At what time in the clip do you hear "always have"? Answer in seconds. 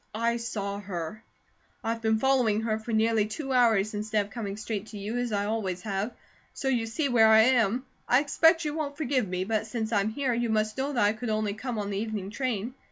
5.45-6.11